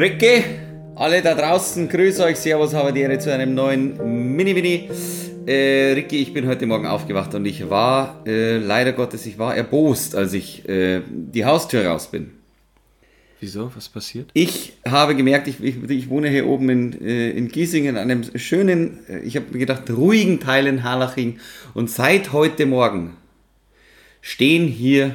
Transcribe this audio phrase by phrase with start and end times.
[0.00, 0.42] Ricky,
[0.94, 4.88] alle da draußen, grüß euch, servus, habe die Ehre zu einem neuen Mini-Mini.
[5.44, 9.54] Äh, Ricky, ich bin heute Morgen aufgewacht und ich war, äh, leider Gottes, ich war
[9.54, 12.30] erbost, als ich äh, die Haustür raus bin.
[13.40, 13.70] Wieso?
[13.76, 14.30] Was passiert?
[14.32, 18.38] Ich habe gemerkt, ich, ich, ich wohne hier oben in, äh, in Giesingen, an einem
[18.38, 21.40] schönen, äh, ich habe mir gedacht, ruhigen Teil in Harlaching.
[21.74, 23.18] Und seit heute Morgen
[24.22, 25.14] stehen hier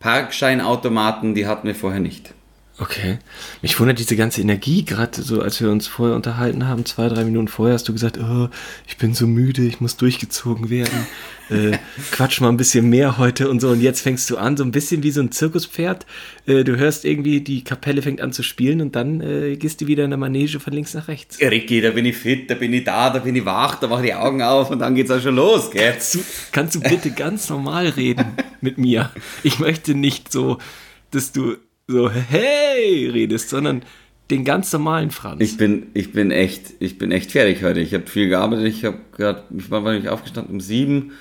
[0.00, 2.34] Parkscheinautomaten, die hatten wir vorher nicht.
[2.80, 3.18] Okay.
[3.60, 7.24] Mich wundert diese ganze Energie, gerade so, als wir uns vorher unterhalten haben, zwei, drei
[7.24, 8.48] Minuten vorher hast du gesagt, oh,
[8.86, 11.06] ich bin so müde, ich muss durchgezogen werden.
[11.50, 11.76] äh,
[12.12, 13.70] quatsch mal ein bisschen mehr heute und so.
[13.70, 16.06] Und jetzt fängst du an, so ein bisschen wie so ein Zirkuspferd.
[16.46, 19.88] Äh, du hörst irgendwie, die Kapelle fängt an zu spielen und dann äh, gehst du
[19.88, 21.40] wieder in der Manege von links nach rechts.
[21.40, 24.02] Ricky, da bin ich fit, da bin ich da, da bin ich wach, da mache
[24.02, 25.90] ich die Augen auf und dann geht's auch schon los, gell?
[25.92, 26.20] Kannst du,
[26.52, 29.10] kannst du bitte ganz normal reden mit mir?
[29.42, 30.58] Ich möchte nicht so,
[31.10, 31.56] dass du
[31.88, 33.82] so hey redest, sondern
[34.30, 35.40] den ganz normalen Franz.
[35.40, 37.80] Ich bin, ich bin echt, ich bin echt fertig heute.
[37.80, 38.66] Ich habe viel gearbeitet.
[38.66, 41.12] Ich habe gerade, ich war nicht aufgestanden um sieben,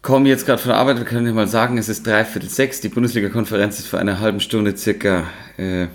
[0.00, 0.98] komme jetzt gerade von der Arbeit.
[0.98, 2.80] Wir können ja mal sagen, es ist dreiviertel sechs.
[2.80, 5.24] Die Bundesliga-Konferenz ist vor einer halben Stunde circa,
[5.58, 5.88] äh,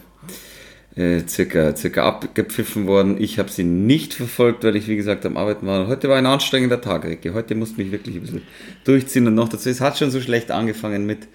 [0.97, 3.15] äh, circa, circa abgepfiffen worden.
[3.17, 5.87] Ich habe sie nicht verfolgt, weil ich wie gesagt am Arbeiten war.
[5.87, 7.29] Heute war ein anstrengender Tag, Ricky.
[7.29, 8.41] Heute musste mich wirklich ein bisschen
[8.83, 9.69] durchziehen und noch dazu.
[9.69, 11.29] Es hat schon so schlecht angefangen mit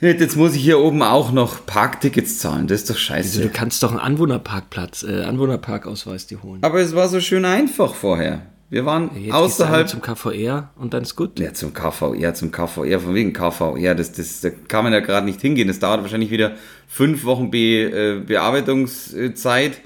[0.00, 2.66] Jetzt muss ich hier oben auch noch Parktickets zahlen.
[2.66, 3.38] Das ist doch scheiße.
[3.38, 6.62] Also, du kannst doch einen Anwohnerparkplatz, äh, Anwohnerparkausweis dir holen.
[6.62, 8.42] Aber es war so schön einfach vorher.
[8.70, 9.88] Wir waren Jetzt außerhalb.
[9.88, 11.38] Zum KVR und dann ist gut.
[11.40, 15.26] Ja, zum KVR, zum KVR, von wegen KVR, das, das, da kann man ja gerade
[15.26, 15.66] nicht hingehen.
[15.66, 16.52] Das dauert wahrscheinlich wieder
[16.86, 19.80] fünf Wochen Be, äh, Bearbeitungszeit.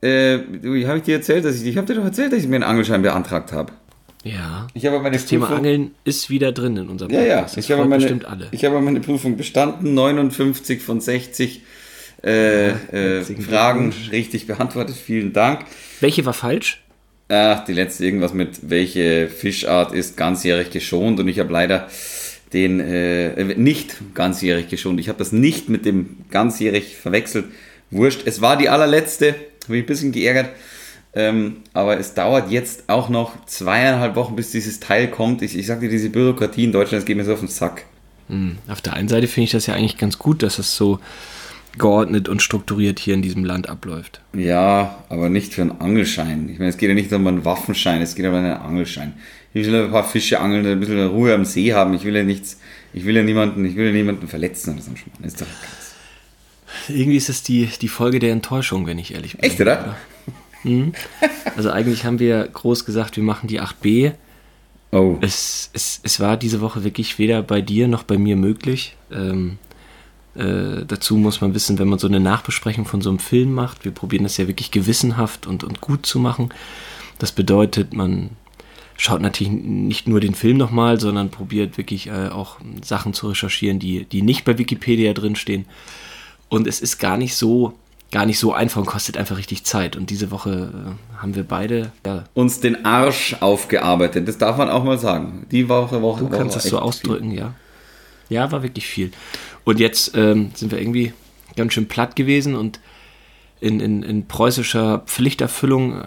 [0.00, 2.48] Äh, wie habe ich dir erzählt, dass ich, ich habe dir doch erzählt, dass ich
[2.48, 3.72] mir einen Angelschein beantragt habe.
[4.32, 4.66] Ja.
[4.74, 7.34] Ich habe meine das Thema Prüfung- Angeln ist wieder drin in unserem Ja, ja.
[7.36, 7.56] Podcast.
[7.56, 8.48] Das Ich habe, meine, bestimmt alle.
[8.50, 11.62] ich habe meine Prüfung bestanden, 59 von 60
[12.24, 14.96] äh, äh, Fragen richtig beantwortet.
[14.96, 15.64] Vielen Dank.
[16.00, 16.82] Welche war falsch?
[17.28, 21.88] Ach, die letzte irgendwas mit, welche Fischart ist ganzjährig geschont und ich habe leider
[22.54, 24.98] den äh, nicht ganzjährig geschont.
[25.00, 27.44] Ich habe das nicht mit dem ganzjährig verwechselt.
[27.90, 28.22] Wurscht.
[28.24, 29.34] Es war die allerletzte.
[29.64, 30.48] Habe mich ein bisschen geärgert.
[31.14, 35.42] Ähm, aber es dauert jetzt auch noch zweieinhalb Wochen, bis dieses Teil kommt.
[35.42, 37.84] Ich, ich sag dir, diese Bürokratie in Deutschland, das geht mir so auf den Sack.
[38.28, 41.00] Hm, Auf der einen Seite finde ich das ja eigentlich ganz gut, dass es so
[41.78, 44.20] geordnet und strukturiert hier in diesem Land abläuft.
[44.34, 46.48] Ja, aber nicht für einen Angelschein.
[46.50, 49.14] Ich meine, es geht ja nicht um einen Waffenschein, es geht um einen Angelschein.
[49.54, 51.94] Ich will ein paar Fische angeln, ein bisschen Ruhe am See haben.
[51.94, 52.58] Ich will ja nichts,
[52.92, 54.90] ich will ja niemanden, ich will ja niemanden verletzen oder so.
[54.90, 55.24] ein Schmarrn.
[55.24, 55.94] Ist doch krass.
[56.88, 59.42] Irgendwie ist es die, die Folge der Enttäuschung, wenn ich ehrlich bin.
[59.48, 59.96] Echt, oder?
[61.56, 64.12] Also eigentlich haben wir groß gesagt, wir machen die 8b.
[64.90, 65.16] Oh.
[65.20, 68.96] Es, es, es war diese Woche wirklich weder bei dir noch bei mir möglich.
[69.12, 69.58] Ähm,
[70.34, 73.84] äh, dazu muss man wissen, wenn man so eine Nachbesprechung von so einem Film macht,
[73.84, 76.50] wir probieren das ja wirklich gewissenhaft und, und gut zu machen.
[77.18, 78.30] Das bedeutet, man
[78.96, 83.78] schaut natürlich nicht nur den Film nochmal, sondern probiert wirklich äh, auch Sachen zu recherchieren,
[83.78, 85.66] die, die nicht bei Wikipedia drinstehen.
[86.48, 87.74] Und es ist gar nicht so,
[88.10, 89.94] gar nicht so einfach und kostet einfach richtig Zeit.
[89.96, 94.70] Und diese Woche äh, haben wir beide, ja, Uns den Arsch aufgearbeitet, das darf man
[94.70, 95.46] auch mal sagen.
[95.50, 96.84] Die Woche, Woche, Du Woche kannst das echt so viel.
[96.86, 97.54] ausdrücken, ja.
[98.30, 99.10] Ja, war wirklich viel.
[99.64, 101.12] Und jetzt ähm, sind wir irgendwie
[101.56, 102.80] ganz schön platt gewesen und
[103.60, 106.04] in, in, in preußischer Pflichterfüllung äh,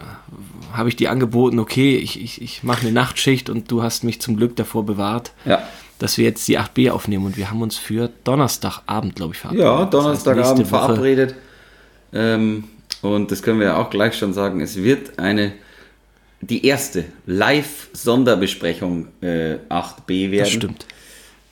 [0.73, 4.21] habe ich dir angeboten, okay, ich, ich, ich mache eine Nachtschicht und du hast mich
[4.21, 5.61] zum Glück davor bewahrt, Ja.
[5.99, 9.65] dass wir jetzt die 8b aufnehmen und wir haben uns für Donnerstagabend, glaube ich, verabredet.
[9.65, 11.35] Ja, Das heißt, Donnerstagabend nächste Woche- verabredet.
[12.13, 12.65] Ähm,
[13.01, 14.61] und das können wir ja auch gleich schon sagen.
[14.61, 15.53] Es wird eine,
[16.41, 20.39] die erste Live-Sonderbesprechung äh, 8b werden.
[20.39, 20.85] Das stimmt.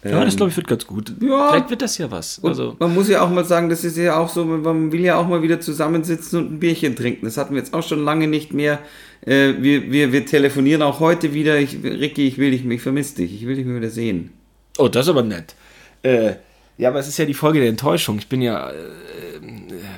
[0.04, 1.14] Ja, das glaube ich wird ganz gut.
[1.22, 1.50] ja.
[1.50, 2.42] Vielleicht wird das ja was.
[2.42, 5.18] Also, man muss ja auch mal sagen, das ist ja auch so, man will ja
[5.18, 7.26] auch mal wieder zusammensitzen und ein Bierchen trinken.
[7.26, 8.80] Das hatten wir jetzt auch schon lange nicht mehr.
[9.26, 11.60] Äh, wir, wir, wir telefonieren auch heute wieder.
[11.60, 13.34] Ich, Ricky, ich will dich, ich vermisse dich.
[13.34, 14.32] Ich will dich mal wieder sehen.
[14.78, 15.56] Oh, das ist aber nett.
[16.04, 16.36] Äh,
[16.78, 18.20] ja, aber es ist ja die Folge der Enttäuschung.
[18.20, 18.74] Ich bin ja äh,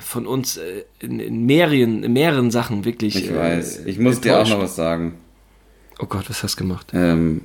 [0.00, 3.16] von uns äh, in, in, mehreren, in mehreren Sachen wirklich.
[3.16, 3.82] Ich äh, weiß.
[3.86, 5.14] Ich muss dir auch noch was sagen.
[5.98, 6.88] Oh Gott, was hast du gemacht?
[6.94, 7.42] Ähm,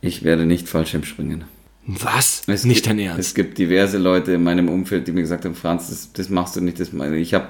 [0.00, 1.44] ich werde nicht Fallschirmspringen.
[1.86, 2.42] Was?
[2.46, 3.20] Es Nicht gibt, dein Ernst.
[3.20, 6.56] Es gibt diverse Leute in meinem Umfeld, die mir gesagt haben, Franz, das, das machst
[6.56, 6.80] du nicht.
[6.80, 7.34] Das meine ich.
[7.34, 7.48] habe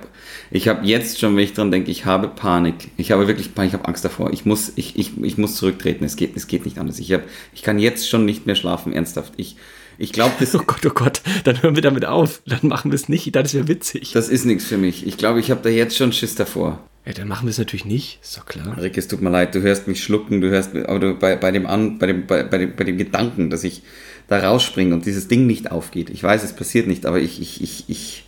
[0.51, 2.91] ich hab jetzt schon, wenn ich dran denke, ich habe Panik.
[2.97, 4.33] Ich habe wirklich Panik, ich habe Angst davor.
[4.33, 6.05] Ich muss, ich, ich, ich muss zurücktreten.
[6.05, 6.99] Es geht, es geht nicht anders.
[6.99, 7.23] Ich, hab,
[7.55, 9.35] ich kann jetzt schon nicht mehr schlafen, ernsthaft.
[9.37, 9.57] Ich,
[9.99, 12.43] ich glaube, das, Oh Gott, oh Gott, dann hören wir damit auf.
[12.47, 13.35] Dann machen wir es nicht.
[13.35, 14.13] Das wäre witzig.
[14.13, 15.07] das ist nichts für mich.
[15.07, 16.81] Ich glaube, ich habe da jetzt schon Schiss davor.
[17.07, 18.19] Ja, dann machen wir es natürlich nicht.
[18.23, 18.79] Ist doch klar.
[18.81, 21.51] Rick, es tut mir leid, du hörst mich schlucken, du hörst, aber du, bei, bei,
[21.51, 23.83] dem An, bei, dem, bei, bei, dem, bei dem Gedanken, dass ich
[24.27, 26.09] da rausspringe und dieses Ding nicht aufgeht.
[26.09, 28.25] Ich weiß, es passiert nicht, aber ich, ich, ich, ich,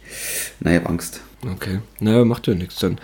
[0.60, 1.20] Na, ich hab Angst.
[1.50, 1.80] Okay.
[2.00, 2.76] Naja, macht ja nichts.
[2.76, 2.98] Dann,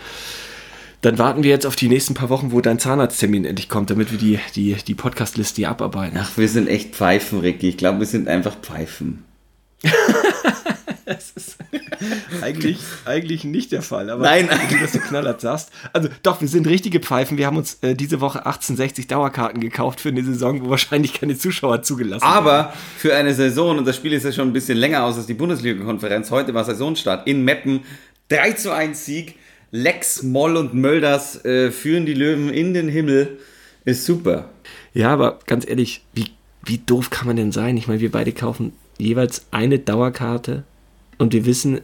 [1.03, 4.13] dann warten wir jetzt auf die nächsten paar Wochen, wo dein Zahnarzttermin endlich kommt, damit
[4.13, 6.17] wir die, die, die Podcast-Liste hier abarbeiten.
[6.21, 7.69] Ach, wir sind echt Pfeifen, Ricky.
[7.69, 9.25] Ich glaube, wir sind einfach Pfeifen.
[11.05, 11.57] Das ist
[12.43, 14.09] eigentlich, eigentlich nicht der Fall.
[14.09, 14.49] Aber Nein.
[14.71, 15.71] du das so knallhart sagst.
[15.93, 17.39] Also doch, wir sind richtige Pfeifen.
[17.39, 21.37] Wir haben uns äh, diese Woche 1860 Dauerkarten gekauft für eine Saison, wo wahrscheinlich keine
[21.37, 22.35] Zuschauer zugelassen werden.
[22.35, 25.27] Aber für eine Saison, und das Spiel ist ja schon ein bisschen länger aus als
[25.27, 27.81] die Bundesliga-Konferenz, heute war Saisonstart in Meppen,
[28.29, 29.37] 3 zu 1 Sieg,
[29.75, 33.39] Lex, Moll und Mölders äh, führen die Löwen in den Himmel,
[33.87, 34.51] ist super.
[34.93, 36.27] Ja, aber ganz ehrlich, wie,
[36.63, 37.79] wie doof kann man denn sein?
[37.79, 40.65] Ich meine, wir beide kaufen jeweils eine Dauerkarte
[41.17, 41.81] und wir wissen,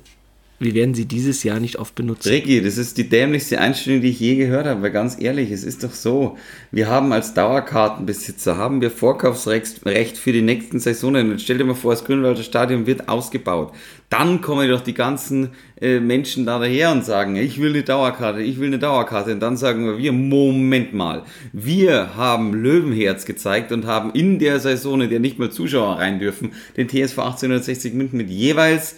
[0.61, 2.31] wir werden sie dieses Jahr nicht oft benutzen.
[2.31, 5.63] Ricky, das ist die dämlichste Einstellung, die ich je gehört habe, weil ganz ehrlich, es
[5.63, 6.37] ist doch so,
[6.73, 11.31] wir haben als Dauerkartenbesitzer, haben wir Vorkaufsrecht Recht für die nächsten Saisonen.
[11.31, 13.73] Jetzt stell dir mal vor, das Grünwalder Stadion wird ausgebaut.
[14.11, 15.51] Dann kommen doch die ganzen
[15.81, 19.33] äh, Menschen da daher und sagen, ich will eine Dauerkarte, ich will eine Dauerkarte.
[19.33, 21.23] Und dann sagen wir, wir, Moment mal,
[21.53, 26.19] wir haben Löwenherz gezeigt und haben in der Saison, in der nicht mal Zuschauer rein
[26.19, 28.97] dürfen, den TSV 1860 München mit jeweils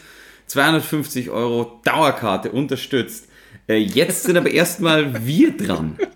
[0.50, 3.28] 250 Euro Dauerkarte unterstützt.
[3.68, 5.96] Äh, jetzt sind aber erstmal wir dran.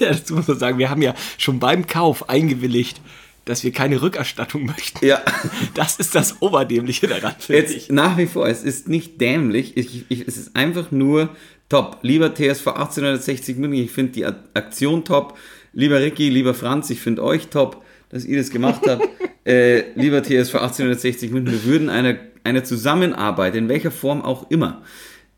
[0.00, 3.00] Das muss man sagen, wir haben ja schon beim Kauf eingewilligt,
[3.44, 5.04] dass wir keine Rückerstattung möchten.
[5.04, 5.22] Ja.
[5.74, 7.90] Das ist das Oberdämliche daran, finde ich.
[7.90, 11.28] Nach wie vor, es ist nicht dämlich, ich, ich, es ist einfach nur
[11.68, 11.98] top.
[12.02, 15.36] Lieber TSV 1860 München, ich finde die Aktion top.
[15.72, 19.06] Lieber Ricky, lieber Franz, ich finde euch top, dass ihr das gemacht habt.
[19.44, 24.82] äh, lieber TSV 1860 München, wir würden eine, eine Zusammenarbeit, in welcher Form auch immer,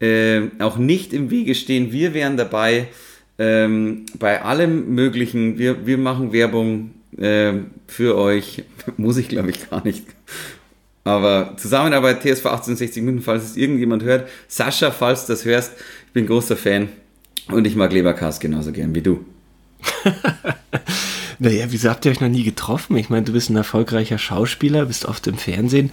[0.00, 1.90] äh, auch nicht im Wege stehen.
[1.90, 2.88] Wir wären dabei
[3.38, 5.58] ähm, bei allem Möglichen.
[5.58, 8.64] Wir, wir machen Werbung ähm, für euch.
[8.96, 10.04] Muss ich, glaube ich, gar nicht.
[11.04, 14.28] Aber Zusammenarbeit TSV 1860 München, falls es irgendjemand hört.
[14.46, 15.72] Sascha, falls du das hörst,
[16.06, 16.88] ich bin großer Fan
[17.48, 19.24] und ich mag Leberkas genauso gern wie du.
[21.38, 22.96] Naja, wieso habt ihr euch noch nie getroffen?
[22.96, 25.92] Ich meine, du bist ein erfolgreicher Schauspieler, bist oft im Fernsehen,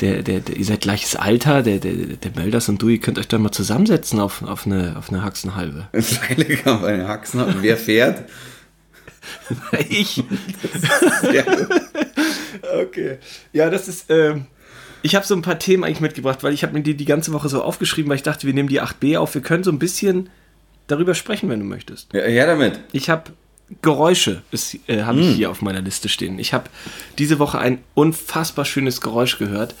[0.00, 3.18] der, der, der, ihr seid gleiches Alter, der, der, der Mölders und du, ihr könnt
[3.18, 5.88] euch dann mal zusammensetzen auf, auf, eine, auf eine Haxenhalbe.
[6.00, 7.42] Freilich auf eine Haxen.
[7.60, 8.24] Wer fährt?
[9.88, 10.22] ich.
[11.32, 11.44] Ja.
[12.80, 13.18] Okay.
[13.52, 14.06] Ja, das ist.
[14.10, 14.46] Ähm,
[15.02, 17.32] ich habe so ein paar Themen eigentlich mitgebracht, weil ich habe mir die die ganze
[17.32, 19.34] Woche so aufgeschrieben, weil ich dachte, wir nehmen die 8b auf.
[19.34, 20.28] Wir können so ein bisschen
[20.86, 22.12] darüber sprechen, wenn du möchtest.
[22.12, 22.80] Ja, her damit.
[22.92, 23.32] Ich habe
[23.80, 26.38] Geräusche, ist, äh, habe ich hier auf meiner Liste stehen.
[26.38, 26.64] Ich habe
[27.18, 29.74] diese Woche ein unfassbar schönes Geräusch gehört.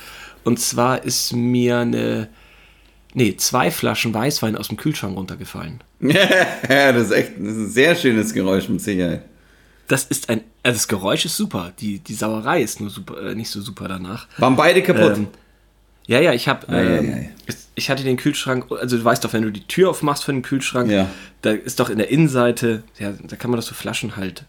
[0.44, 2.28] Und zwar ist mir eine,
[3.14, 5.82] nee, zwei Flaschen Weißwein aus dem Kühlschrank runtergefallen.
[6.00, 9.24] ja, das ist echt das ist ein sehr schönes Geräusch mit Sicherheit.
[9.88, 11.72] Das ist ein, also das Geräusch ist super.
[11.78, 14.26] Die, die Sauerei ist nur super, äh, nicht so super danach.
[14.38, 15.16] Waren beide kaputt?
[15.16, 15.26] Ähm,
[16.06, 17.28] ja, ja, ich habe, ähm,
[17.74, 20.42] ich hatte den Kühlschrank, also du weißt doch, wenn du die Tür aufmachst von dem
[20.42, 21.08] Kühlschrank, Ja.
[21.42, 24.44] da ist doch in der Innenseite, ja, da kann man doch so Flaschen halt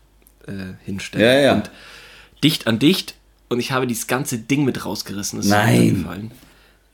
[0.48, 1.26] äh, hinstellen.
[1.26, 1.54] Ja, ja.
[1.54, 1.72] Und
[2.44, 3.16] dicht an dicht
[3.50, 5.40] und ich habe dieses ganze Ding mit rausgerissen.
[5.40, 6.32] Das Nein.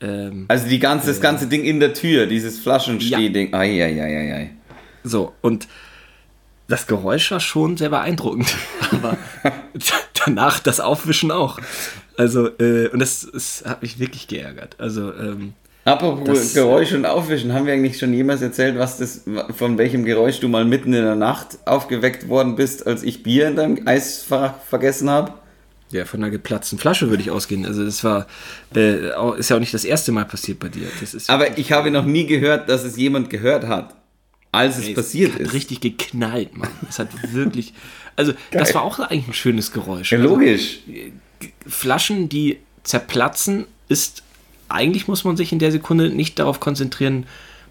[0.00, 3.52] Ähm, also die ganze, das ganze Ding in der Tür, dieses Flaschenstehding.
[3.52, 4.50] Ei, ei, ei, ei, ei.
[5.04, 5.68] so, und
[6.68, 8.54] das Geräusch war schon sehr beeindruckend,
[8.92, 9.18] aber
[10.24, 11.58] danach das Aufwischen auch.
[12.16, 14.76] Also, äh, und das, das hat mich wirklich geärgert.
[14.78, 15.54] Also, ähm,
[15.86, 19.22] Apropos Das- Geräusch und Aufwischen, haben wir eigentlich schon jemals erzählt, was das,
[19.56, 23.48] von welchem Geräusch du mal mitten in der Nacht aufgeweckt worden bist, als ich Bier
[23.48, 25.32] in deinem Eisfach vergessen habe?
[25.90, 27.64] Ja, von einer geplatzten Flasche würde ich ausgehen.
[27.66, 28.26] Also das war,
[28.76, 29.08] äh,
[29.38, 30.86] ist ja auch nicht das erste Mal passiert bei dir.
[31.28, 33.94] Aber ich habe noch nie gehört, dass es jemand gehört hat,
[34.52, 35.52] als es Ey, passiert hat ist.
[35.54, 36.68] richtig geknallt, Mann.
[36.88, 37.72] Es hat wirklich,
[38.16, 40.12] also das war auch eigentlich ein schönes Geräusch.
[40.12, 40.80] Ja, Also, logisch.
[41.66, 44.22] Flaschen, die zerplatzen, ist,
[44.68, 47.26] eigentlich muss man sich in der Sekunde nicht darauf konzentrieren,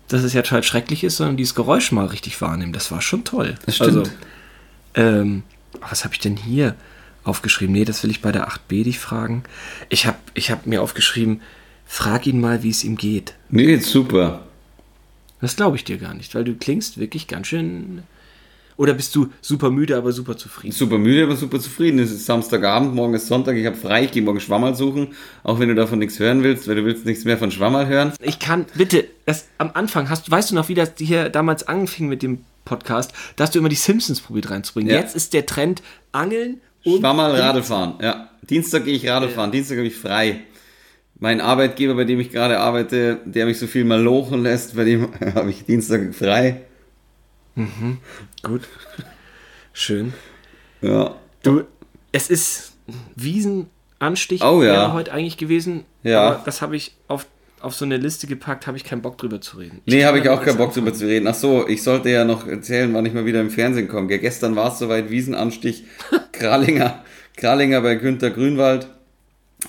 [0.08, 2.74] dass es ja total schrecklich ist, sondern dieses Geräusch mal richtig wahrnehmen.
[2.74, 3.56] Das war schon toll.
[3.66, 3.90] Das stimmt.
[3.98, 4.12] Also,
[4.96, 5.44] ähm,
[5.88, 6.76] was habe ich denn hier
[7.24, 7.74] aufgeschrieben?
[7.74, 9.44] Nee, das will ich bei der 8b dich fragen.
[9.90, 11.42] Ich habe ich hab mir aufgeschrieben,
[11.86, 13.36] frag ihn mal, wie es ihm geht.
[13.50, 14.44] Mir geht's super.
[15.42, 18.04] Das glaube ich dir gar nicht, weil du klingst wirklich ganz schön.
[18.80, 20.72] Oder bist du super müde, aber super zufrieden?
[20.72, 22.00] Super müde, aber super zufrieden.
[22.00, 25.10] Es ist Samstagabend, morgen ist Sonntag, ich habe frei, ich gehe morgen Schwammerl suchen,
[25.44, 28.14] auch wenn du davon nichts hören willst, weil du willst nichts mehr von Schwammerl hören.
[28.22, 32.08] Ich kann, bitte, das am Anfang hast weißt du noch, wie das hier damals anfing
[32.08, 34.94] mit dem Podcast, da hast du immer die Simpsons probiert reinzubringen.
[34.94, 35.02] Ja.
[35.02, 35.82] Jetzt ist der Trend
[36.14, 38.30] Angeln und Schwammerl Radl fahren, ja.
[38.50, 40.40] Dienstag gehe ich Radl fahren, Dienstag habe ich frei.
[41.20, 44.86] Mein Arbeitgeber, bei dem ich gerade arbeite, der mich so viel mal lochen lässt, bei
[44.86, 46.62] dem habe ich Dienstag frei.
[48.44, 48.62] Gut.
[49.74, 50.14] Schön.
[50.82, 51.16] Ja.
[51.44, 51.64] Du,
[52.12, 52.74] es ist
[53.16, 54.94] Wiesenanstich Oh ja.
[54.94, 55.84] heute eigentlich gewesen.
[56.04, 56.22] Ja.
[56.22, 57.26] Aber das habe ich auf,
[57.62, 59.82] auf so eine Liste gepackt, habe ich keinen Bock drüber zu reden.
[59.86, 61.28] nee, habe ich auch keinen Bock drüber zu reden.
[61.28, 64.08] Ach so, ich sollte ja noch erzählen, wann ich mal wieder im Fernsehen komme.
[64.08, 65.84] Gestern war es soweit, Wiesenanstich,
[66.32, 67.04] Krallinger,
[67.36, 68.88] Krallinger bei Günter Grünwald.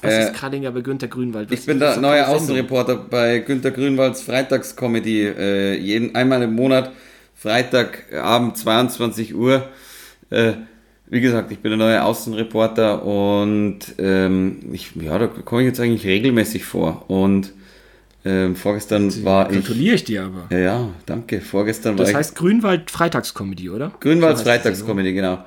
[0.03, 1.51] Was Äh, ist Krallinger bei Günter Grünwald?
[1.51, 2.43] Was Ich bin ist der das für neue eine Sendung?
[2.45, 5.27] Außenreporter bei Günter Grünwalds Freitagscomedy.
[5.27, 6.93] Äh, jeden, einmal im Monat,
[7.41, 9.67] Freitagabend, 22 Uhr.
[10.29, 10.53] Äh,
[11.09, 15.81] wie gesagt, ich bin der neue Außenreporter und ähm, ich, ja, da komme ich jetzt
[15.81, 17.07] eigentlich regelmäßig vor.
[17.09, 17.53] Und
[18.27, 19.57] ähm, vorgestern war ich.
[19.65, 20.47] Gratuliere ich dir aber.
[20.51, 21.41] Ja, ja, danke.
[21.41, 22.15] Vorgestern war Das ich.
[22.15, 23.91] heißt Grünwald Freitagscomedy, oder?
[24.01, 25.43] Grünwalds So heißt die Freitagscomedy, genau.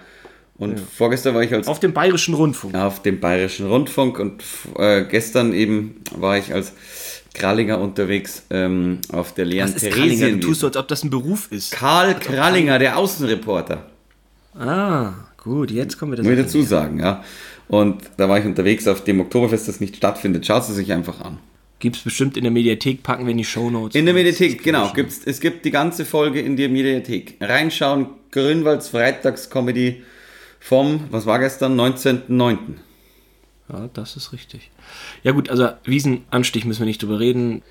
[0.57, 1.67] Und vorgestern war ich als.
[1.67, 2.75] Auf dem Bayerischen Rundfunk.
[2.75, 4.43] auf dem Bayerischen Rundfunk und
[4.77, 6.73] äh, gestern eben war ich als
[7.33, 9.89] Krallinger unterwegs ähm, auf der leeren Krallinger?
[9.95, 10.39] Du Theresienwiese.
[10.47, 11.71] tust so, als ob das ein Beruf ist.
[11.71, 13.89] Karl Krallinger, der Außenreporter,
[14.57, 15.13] Ah,
[15.43, 17.23] gut, jetzt kommen wir das muss ich dazu sagen, ja.
[17.67, 20.45] Und da war ich unterwegs auf dem Oktoberfest, das nicht stattfindet.
[20.45, 21.39] Schaut es sich einfach an.
[21.79, 23.95] Gibt es bestimmt in der Mediathek, packen wir in die Shownotes.
[23.95, 24.93] In der Mediathek, genau.
[24.93, 27.35] Gibt's, es gibt die ganze Folge in der Mediathek.
[27.41, 30.03] Reinschauen, Grünwalds Freitagscomedy
[30.59, 32.57] vom, was war gestern, 19.09.
[33.69, 34.71] Ja, das ist richtig.
[35.23, 37.61] Ja gut, also Wiesenanstich müssen wir nicht drüber reden.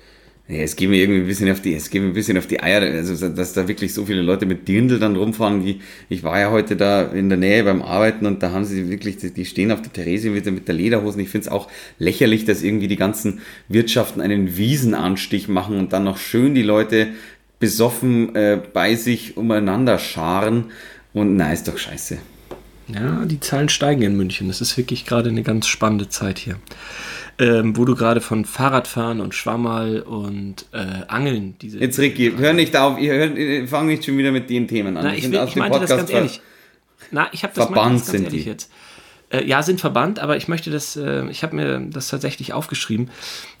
[0.47, 2.47] Ja, es geht mir irgendwie ein bisschen auf die, es geht mir ein bisschen auf
[2.47, 5.63] die Eier, also dass da wirklich so viele Leute mit Dirndl dann rumfahren.
[5.63, 8.89] Die, ich war ja heute da in der Nähe beim Arbeiten und da haben sie
[8.89, 11.21] wirklich, die stehen auf der Theresienwiese mit der Lederhosen.
[11.21, 16.03] Ich finde es auch lächerlich, dass irgendwie die ganzen Wirtschaften einen Wiesenanstich machen und dann
[16.03, 17.07] noch schön die Leute
[17.59, 20.71] besoffen äh, bei sich umeinander scharen.
[21.13, 22.17] Und na, ist doch scheiße.
[22.87, 24.47] Ja, die Zahlen steigen in München.
[24.47, 26.57] Das ist wirklich gerade eine ganz spannende Zeit hier.
[27.39, 31.79] Ähm, wo du gerade von Fahrradfahren und Schwammerl und äh, Angeln diese.
[31.79, 34.95] Jetzt Ricky, hör nicht auf, ihr hört, ihr fangt nicht schon wieder mit den Themen
[34.97, 35.05] an.
[35.05, 36.41] Na, ich, will, ich meinte das ganz ehrlich.
[37.09, 38.49] Na, ich habe das Verbannt das ganz sind ehrlich die.
[38.49, 38.71] jetzt.
[39.31, 43.09] Äh, ja, sind verbannt, aber ich möchte das, äh, ich habe mir das tatsächlich aufgeschrieben.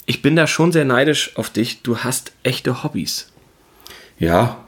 [0.05, 1.81] Ich bin da schon sehr neidisch auf dich.
[1.81, 3.31] Du hast echte Hobbys.
[4.19, 4.63] Ja,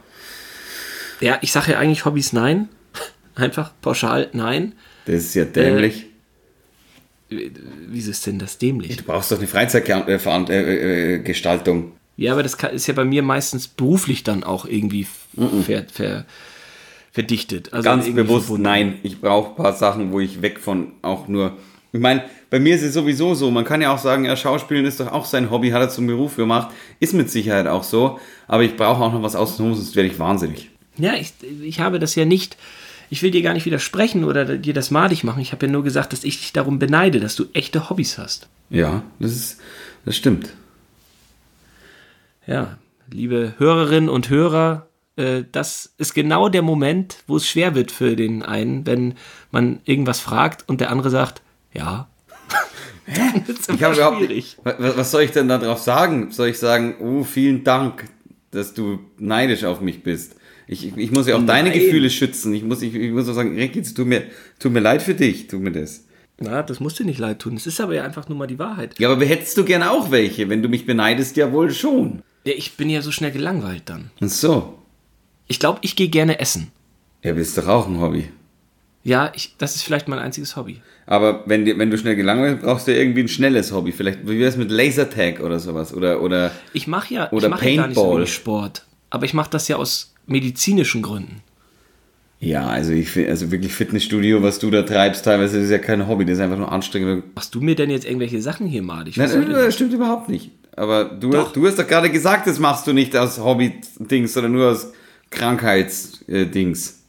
[1.20, 2.68] Ja, ich sage ja eigentlich Hobbys nein.
[3.36, 4.74] Einfach pauschal nein.
[5.04, 6.06] das ist ja dämlich.
[7.28, 8.96] Wieso ist denn das dämlich?
[8.96, 10.48] Du brauchst doch eine Freizeitgestaltung.
[10.48, 11.92] Äh, äh, Gestaltung.
[12.16, 15.06] Ja, aber das ist ja bei mir meistens beruflich dann auch irgendwie
[15.66, 16.24] ver, ver,
[17.12, 17.72] verdichtet.
[17.72, 18.62] Also Ganz bewusst, verbunden.
[18.62, 18.98] nein.
[19.02, 21.56] Ich brauche ein paar Sachen, wo ich weg von auch nur.
[21.92, 23.50] Ich meine, bei mir ist es sowieso so.
[23.50, 26.06] Man kann ja auch sagen, ja, Schauspielen ist doch auch sein Hobby, hat er zum
[26.06, 26.70] Beruf gemacht.
[27.00, 28.18] Ist mit Sicherheit auch so.
[28.46, 30.70] Aber ich brauche auch noch was außenrum, sonst werde ich wahnsinnig.
[30.96, 32.56] Ja, ich, ich habe das ja nicht.
[33.10, 35.40] Ich will dir gar nicht widersprechen oder dir das madig machen.
[35.40, 38.48] Ich habe ja nur gesagt, dass ich dich darum beneide, dass du echte Hobbys hast.
[38.70, 39.60] Ja, das ist,
[40.04, 40.50] das stimmt.
[42.46, 42.78] Ja,
[43.10, 48.16] liebe Hörerinnen und Hörer, äh, das ist genau der Moment, wo es schwer wird für
[48.16, 49.14] den einen, wenn
[49.50, 52.08] man irgendwas fragt und der andere sagt, ja.
[53.46, 54.58] Wird's Ich habe überhaupt nicht.
[54.64, 56.32] Was, was soll ich denn darauf sagen?
[56.32, 58.04] Soll ich sagen, oh, vielen Dank,
[58.50, 60.36] dass du neidisch auf mich bist?
[60.68, 61.78] Ich, ich, muss ja auch deine Nein.
[61.78, 62.52] Gefühle schützen.
[62.54, 64.24] Ich muss, ich, ich muss auch sagen, es tut mir,
[64.58, 66.04] tut mir leid für dich, tut mir das.
[66.38, 67.54] Na, das muss dir nicht leid tun.
[67.56, 68.98] Es ist aber ja einfach nur mal die Wahrheit.
[68.98, 70.48] Ja, aber hättest du gern auch welche?
[70.48, 72.22] Wenn du mich beneidest, ja wohl schon.
[72.44, 74.10] Ja, ich bin ja so schnell gelangweilt dann.
[74.20, 74.78] Und so.
[75.46, 76.72] Ich glaube, ich gehe gerne essen.
[77.22, 78.28] Ja, aber ist doch auch ein Hobby.
[79.04, 80.80] Ja, ich, das ist vielleicht mein einziges Hobby.
[81.06, 83.92] Aber wenn, dir- wenn du schnell gelangweilt bist, brauchst du irgendwie ein schnelles Hobby.
[83.92, 85.94] Vielleicht, wie wär's mit Lasertag oder sowas?
[85.94, 88.26] Oder, oder, Ich mache ja, Oder ich mache ja gar nicht so Paintball.
[88.26, 88.84] Sport.
[89.10, 91.42] Aber ich mache das ja aus medizinischen Gründen.
[92.40, 96.24] ja, also ich also wirklich Fitnessstudio, was du da treibst, teilweise ist ja kein Hobby,
[96.24, 97.24] das ist einfach nur anstrengend.
[97.34, 99.16] Machst du mir denn jetzt irgendwelche Sachen hier malig?
[99.16, 100.50] Nein, das stimmt überhaupt nicht.
[100.76, 101.52] Aber du, Doch.
[101.52, 104.92] du hast doch gerade gesagt, das machst du nicht aus Hobby-Dings, sondern nur aus
[105.30, 107.00] Krankheits-Dings.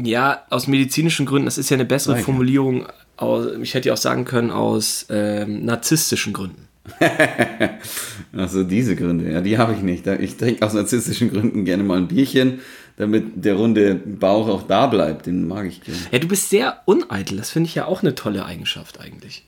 [0.00, 2.24] Ja, aus medizinischen Gründen, das ist ja eine bessere Danke.
[2.24, 2.86] Formulierung.
[3.18, 6.68] Aus, ich hätte ja auch sagen können, aus ähm, narzisstischen Gründen.
[8.34, 10.06] Also diese Gründe, ja, die habe ich nicht.
[10.06, 12.60] Ich trinke aus narzisstischen Gründen gerne mal ein Bierchen,
[12.96, 15.26] damit der runde Bauch auch da bleibt.
[15.26, 16.00] Den mag ich gerne.
[16.10, 17.36] Ja, du bist sehr uneitel.
[17.36, 19.44] Das finde ich ja auch eine tolle Eigenschaft eigentlich.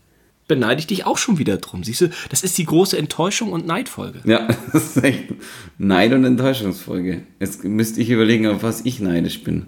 [0.46, 1.82] Beneide ich dich auch schon wieder drum.
[1.82, 4.20] Siehst du, das ist die große Enttäuschung und Neidfolge.
[4.24, 5.24] Ja, das ist echt
[5.78, 7.22] Neid- und Enttäuschungsfolge.
[7.40, 9.66] Jetzt müsste ich überlegen, auf was ich neidisch bin.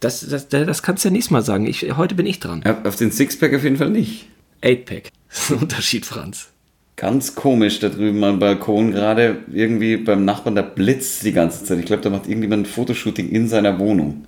[0.00, 1.66] Das, das, das kannst du ja nächstes Mal sagen.
[1.66, 2.64] Ich, heute bin ich dran.
[2.84, 4.28] Auf den Sixpack auf jeden Fall nicht.
[4.62, 5.12] 8-Pack.
[5.28, 6.48] Das ist ein Unterschied, Franz.
[6.96, 11.78] Ganz komisch da drüben am Balkon gerade irgendwie beim Nachbarn, da blitzt die ganze Zeit.
[11.78, 14.26] Ich glaube, da macht irgendjemand ein Fotoshooting in seiner Wohnung.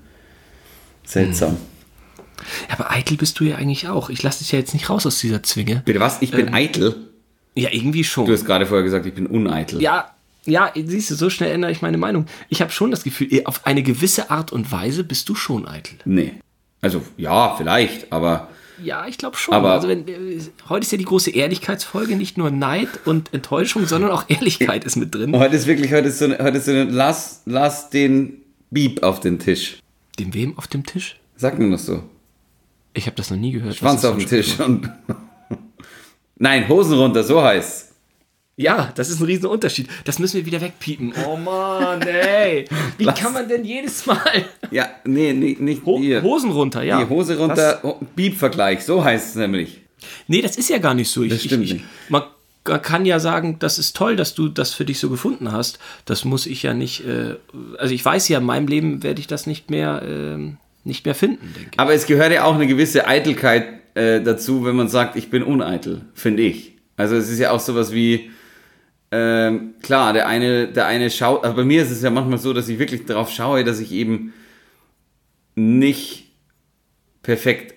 [1.05, 1.57] Seltsam.
[2.69, 4.09] Ja, aber eitel bist du ja eigentlich auch.
[4.09, 5.83] Ich lasse dich ja jetzt nicht raus aus dieser Zwinge.
[5.85, 6.23] Bitte was?
[6.23, 7.09] Ich bin eitel?
[7.55, 8.27] Ja, irgendwie schon.
[8.27, 9.83] Du hast gerade vorher gesagt, ich bin uneitel.
[9.83, 10.15] Ja,
[10.47, 12.27] ja, siehst du, so schnell ändere ich meine Meinung.
[12.49, 15.99] Ich habe schon das Gefühl, auf eine gewisse Art und Weise bist du schon eitel.
[16.05, 16.35] Nee.
[16.81, 18.49] Also, ja, vielleicht, aber
[18.83, 19.55] Ja, ich glaube schon.
[19.55, 23.87] Aber- also wenn, äh, heute ist ja die große Ehrlichkeitsfolge, nicht nur Neid und Enttäuschung,
[23.87, 25.37] sondern auch Ehrlichkeit ist mit drin.
[25.37, 29.03] Heute ist wirklich, heute ist so eine, heute ist so eine, lass, lass den Beep
[29.03, 29.79] auf den Tisch.
[30.19, 31.17] Dem wem auf dem Tisch?
[31.37, 32.03] Sag nur noch so.
[32.95, 33.77] Ich habe das noch nie gehört.
[33.77, 34.91] Schwanz auf den das ein Tisch und.
[36.37, 37.90] Nein, Hosen runter, so heißt
[38.61, 39.89] Ja, das ist ein riesen Unterschied.
[40.05, 41.15] Das müssen wir wieder wegpiepen.
[41.27, 42.67] Oh Mann, ey.
[42.99, 44.19] Wie Lass- kann man denn jedes Mal...
[44.71, 46.21] Ja, nee, nee nicht Ho hier.
[46.23, 47.03] Hosen runter, ja.
[47.03, 49.81] Die Hose runter, oh, Beep-Vergleich, so heißt es nämlich.
[50.29, 51.23] nee, das ist ja gar nicht so.
[51.23, 51.87] Ich, Das stimmt ich, ich, nicht.
[52.11, 52.23] Man
[52.83, 55.79] kann ja sagen, das ist toll, dass du das für dich so gefunden hast.
[56.05, 57.07] Das muss ich ja nicht...
[57.07, 57.37] Äh,
[57.79, 61.15] also ich weiß ja, in meinem Leben werde ich das nicht mehr, ähm, nicht mehr
[61.15, 61.81] finden, denke ich.
[61.81, 65.43] Aber es gehört ja auch eine gewisse Eitelkeit äh, dazu, wenn man sagt, ich bin
[65.43, 66.75] uneitel, finde ich.
[66.99, 68.31] Also es ist ja auch sowas wie,
[69.13, 72.53] ähm, klar, der eine, der eine schaut, aber bei mir ist es ja manchmal so,
[72.53, 74.33] dass ich wirklich darauf schaue, dass ich eben
[75.55, 76.33] nicht
[77.23, 77.75] perfekt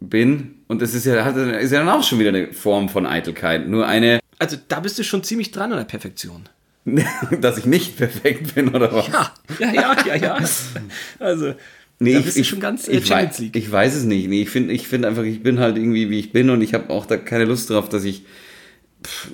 [0.00, 0.56] bin.
[0.68, 3.68] Und das ist ja, hat, ist ja dann auch schon wieder eine Form von Eitelkeit.
[3.68, 6.48] Nur eine, Also da bist du schon ziemlich dran an der Perfektion.
[7.40, 9.08] dass ich nicht perfekt bin oder was?
[9.08, 10.38] Ja, ja, ja, ja, ja.
[11.18, 11.54] Also,
[12.00, 14.28] Nee, da ich, bist ich, schon ganz äh, ich, weiß, ich weiß es nicht.
[14.28, 16.74] Nee, ich finde ich find einfach, ich bin halt irgendwie, wie ich bin und ich
[16.74, 18.24] habe auch da keine Lust drauf, dass ich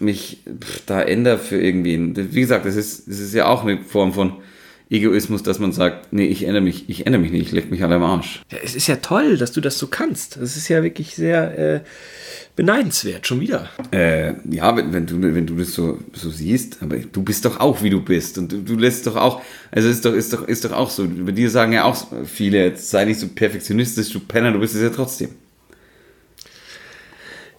[0.01, 0.39] mich
[0.87, 2.15] da ändere für irgendwen.
[2.33, 4.35] Wie gesagt, das ist, das ist ja auch eine Form von
[4.91, 7.85] Egoismus, dass man sagt, nee, ich ändere mich, ich ändere mich nicht, ich leg mich
[7.85, 8.43] alle am Arsch.
[8.51, 10.37] Ja, es ist ja toll, dass du das so kannst.
[10.37, 11.81] Das ist ja wirklich sehr äh,
[12.57, 13.71] beneidenswert, schon wieder.
[13.93, 17.61] Äh, ja, wenn, wenn, du, wenn du das so, so siehst, aber du bist doch
[17.61, 18.37] auch, wie du bist.
[18.37, 21.05] Und du, du lässt doch auch, also ist doch, ist doch, ist doch auch so.
[21.05, 24.83] Über dir sagen ja auch viele, sei nicht so perfektionistisch, du Penner, du bist es
[24.83, 25.31] ja trotzdem.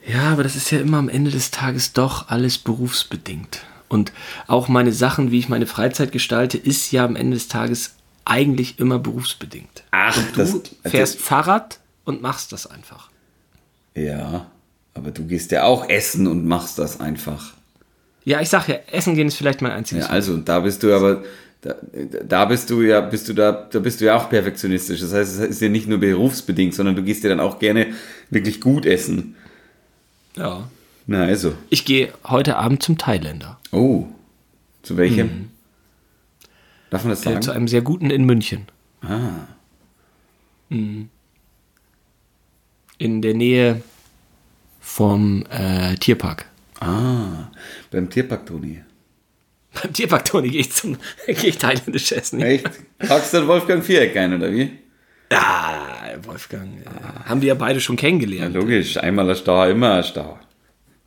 [0.05, 3.61] Ja, aber das ist ja immer am Ende des Tages doch alles berufsbedingt.
[3.87, 4.11] Und
[4.47, 8.79] auch meine Sachen, wie ich meine Freizeit gestalte, ist ja am Ende des Tages eigentlich
[8.79, 9.83] immer berufsbedingt.
[9.91, 13.09] Ach, Du fährst Fahrrad und machst das einfach.
[13.95, 14.49] Ja,
[14.93, 17.53] aber du gehst ja auch essen und machst das einfach.
[18.23, 20.05] Ja, ich sag ja, essen gehen ist vielleicht mein einziges.
[20.05, 21.23] Ja, also da bist du aber,
[21.61, 21.75] da,
[22.25, 24.99] da bist du ja, bist du da, da bist du ja auch perfektionistisch.
[25.01, 27.87] Das heißt, es ist ja nicht nur berufsbedingt, sondern du gehst ja dann auch gerne
[28.29, 29.35] wirklich gut essen.
[30.36, 30.70] Ja.
[31.08, 31.54] Na also.
[31.70, 33.60] Ich gehe heute Abend zum Thailänder.
[33.72, 34.06] Oh.
[34.84, 35.50] Zu welchem?
[36.89, 37.41] Darf man das Äh, sagen?
[37.41, 38.67] zu einem sehr guten in München.
[39.02, 39.48] ah.
[40.70, 41.10] In
[43.22, 43.82] der Nähe
[44.80, 46.46] vom äh, Tierpark.
[46.80, 47.52] Ah.
[47.91, 48.82] Beim Tierpark, Toni.
[49.82, 52.41] Beim Tierpark, Toni, gehe ich, zum- gehe ich thailändisch essen.
[52.41, 52.70] Echt?
[53.00, 54.72] Packst du dann Wolfgang Viereck ein, oder wie?
[55.32, 55.78] Ja,
[56.24, 56.82] Wolfgang.
[56.82, 58.54] Äh, haben wir ja beide schon Ja, kennengelernt.
[58.56, 58.98] logisch.
[58.98, 60.38] Einmal ein Stau, immer ein Stau.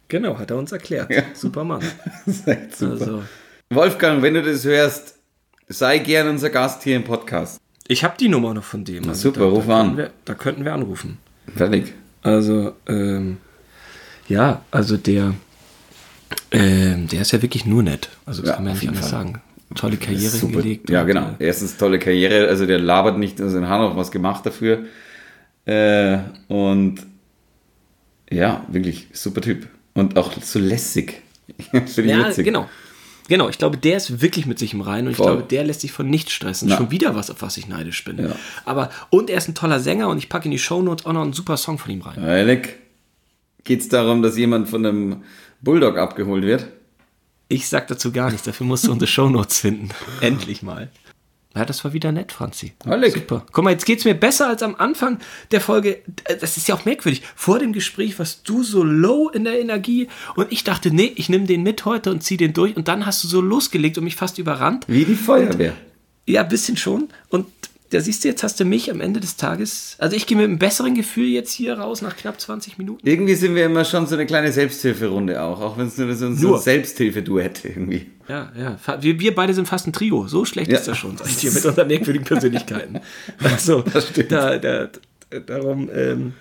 [0.08, 1.10] Genau, hat er uns erklärt.
[1.34, 1.82] Super Mann.
[2.26, 2.90] Super.
[2.90, 3.22] Also,
[3.70, 5.16] Wolfgang, wenn du das hörst,
[5.68, 7.60] sei gern unser Gast hier im Podcast.
[7.88, 9.08] ich habe die Nummer noch von dem.
[9.08, 9.96] Also super, da, ruf da an.
[9.96, 11.18] Wir, da könnten wir anrufen.
[11.54, 11.92] Fertig.
[12.22, 13.38] Also, ähm,
[14.28, 15.34] ja, also der,
[16.50, 18.08] ähm, der ist ja wirklich nur nett.
[18.26, 19.18] Also, das Ja, kann man auf nicht anders Fall.
[19.20, 19.42] sagen.
[19.74, 20.52] Tolle Karriere Super.
[20.54, 20.90] hingelegt.
[20.90, 21.30] Ja, und, genau.
[21.38, 24.84] äh, Erstens tolle Karriere, also der labert nicht, also in Hanau was gemacht dafür.
[25.66, 26.96] Äh, und
[28.30, 29.68] ja, wirklich super Typ.
[29.94, 31.20] Und auch so lässig.
[31.72, 32.44] Ich Ja, witzig.
[32.44, 32.68] genau.
[33.28, 35.26] Genau, ich glaube, der ist wirklich mit sich im Reinen und ich Voll.
[35.32, 36.68] glaube, der lässt sich von nichts stressen.
[36.68, 36.76] Na.
[36.76, 38.18] Schon wieder was, auf was ich neidisch bin.
[38.18, 38.36] Ja.
[38.66, 41.22] Aber, und er ist ein toller Sänger und ich packe in die Shownotes auch noch
[41.22, 42.22] einen super Song von ihm rein.
[42.22, 42.68] Ehrlich?
[43.64, 45.22] Geht es darum, dass jemand von einem
[45.62, 46.66] Bulldog abgeholt wird?
[47.48, 49.90] Ich sag dazu gar nichts, dafür musst du unsere Shownotes finden.
[50.20, 50.90] Endlich mal.
[51.54, 52.72] Ja, das war wieder nett, Franzi.
[52.84, 53.14] Halleck.
[53.14, 53.46] Super.
[53.52, 55.20] Guck mal, jetzt geht's mir besser als am Anfang
[55.52, 56.02] der Folge.
[56.40, 57.22] Das ist ja auch merkwürdig.
[57.36, 61.28] Vor dem Gespräch warst du so low in der Energie und ich dachte, nee, ich
[61.28, 64.04] nehme den mit heute und zieh den durch und dann hast du so losgelegt und
[64.04, 64.84] mich fast überrannt.
[64.88, 65.74] Wie die Feuerwehr.
[66.26, 67.08] Ja, ein bisschen schon.
[67.28, 67.46] Und
[67.94, 69.94] da siehst du, jetzt hast du mich am Ende des Tages.
[69.98, 73.06] Also ich gehe mit einem besseren Gefühl jetzt hier raus nach knapp 20 Minuten.
[73.06, 76.34] Irgendwie sind wir immer schon so eine kleine Selbsthilferunde auch, auch wenn es nur so,
[76.34, 76.56] so Nur.
[76.58, 78.06] ein Selbsthilfeduett irgendwie.
[78.28, 78.76] Ja, ja.
[79.00, 80.26] Wir, wir beide sind fast ein Trio.
[80.26, 80.78] So schlecht Ja.
[80.78, 83.00] ist das schon, sag ich dir, mit unseren merkwürdigen Persönlichkeiten.
[83.42, 84.32] Also, Das stimmt.
[84.32, 84.88] Da, da,
[85.46, 86.32] darum, ähm,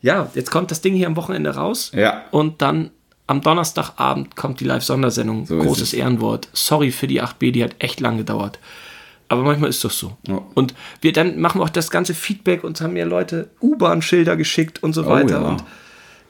[0.00, 1.92] ja, jetzt kommt das Ding hier am Wochenende raus.
[1.94, 2.24] Ja.
[2.32, 2.90] Und dann
[3.28, 5.46] am Donnerstagabend kommt die Live-Sondersendung.
[5.46, 5.94] So Großes es.
[5.94, 6.48] Ehrenwort.
[6.52, 8.58] Sorry für die 8b, die hat echt lang gedauert.
[9.32, 10.18] Aber manchmal ist das so.
[10.28, 10.42] Ja.
[10.52, 14.92] Und wir dann machen auch das ganze Feedback und haben mir Leute U-Bahn-Schilder geschickt und
[14.92, 15.40] so weiter.
[15.40, 15.48] Oh ja.
[15.48, 15.64] Und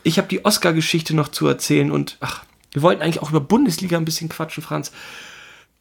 [0.04, 3.96] ich habe die Oscar-Geschichte noch zu erzählen und ach, wir wollten eigentlich auch über Bundesliga
[3.96, 4.92] ein bisschen quatschen, Franz.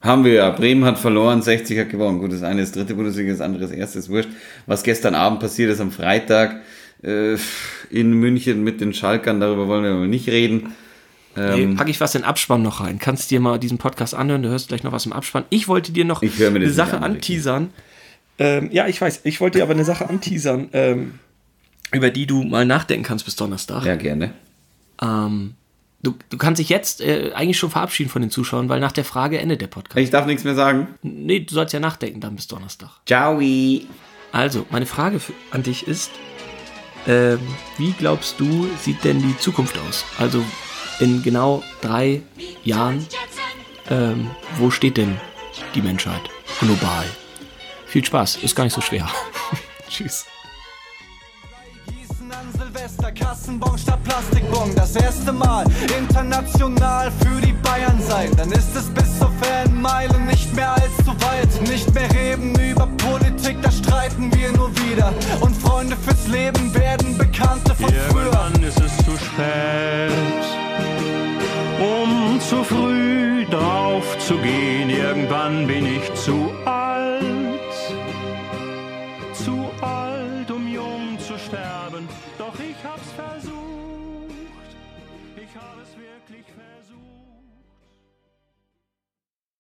[0.01, 0.49] Haben wir ja.
[0.49, 2.17] Bremen hat verloren, 60 hat gewonnen.
[2.17, 4.29] Gut, das eine ist dritte Bundesliga, das andere ist erste, ist wurscht.
[4.65, 6.62] Was gestern Abend passiert ist am Freitag
[7.03, 7.36] äh,
[7.91, 10.73] in München mit den Schalkern, darüber wollen wir nicht reden.
[11.36, 13.00] Nee, Ähm, packe ich was in den Abspann noch rein.
[13.00, 15.46] Kannst dir mal diesen Podcast anhören, du hörst gleich noch was im Abspann.
[15.50, 17.72] Ich wollte dir noch eine Sache an, anteasern.
[18.38, 20.70] Ähm, ja, ich weiß, ich wollte dir aber eine Sache anteasern.
[20.74, 21.20] Ähm,
[21.94, 23.86] über die du mal nachdenken kannst bis Donnerstag.
[23.86, 24.34] Ja, gerne.
[25.02, 25.56] Ähm,
[26.04, 29.06] du, du kannst dich jetzt äh, eigentlich schon verabschieden von den Zuschauern, weil nach der
[29.06, 29.98] Frage endet der Podcast.
[29.98, 30.88] Ich darf nichts mehr sagen.
[31.02, 32.89] Nee, du sollst ja nachdenken dann bis Donnerstag.
[33.06, 33.39] Ciao.
[34.32, 36.12] Also, meine Frage für, an dich ist,
[37.08, 37.39] ähm,
[37.78, 40.06] wie glaubst du, sieht denn die Zukunft aus?
[40.17, 40.44] Also
[41.02, 42.22] in genau drei
[42.64, 43.06] Jahren,
[43.90, 45.20] ähm, wo steht denn
[45.76, 46.22] die Menschheit
[46.60, 47.06] global?
[47.88, 49.10] Viel Spaß, ist gar nicht so schwer.
[49.90, 50.26] Tschüss.
[51.88, 54.74] Gießen an Silvester, Kassenbon statt Plastikbon.
[54.76, 55.66] Das erste Mal
[55.98, 58.32] international für die Bayern sein.
[58.38, 61.68] Dann ist es bis zur Fanmeile nicht mehr allzu weit.
[61.68, 65.14] Nicht mehr reden über Politik, da streiten wir nur wieder.
[65.42, 68.26] Und Freunde fürs Leben werden Bekannte von früher.
[68.26, 70.61] Irgendwann ist es zu spät,
[71.82, 74.89] um zu früh drauf zu gehen.
[74.89, 76.81] Irgendwann bin ich zu alt,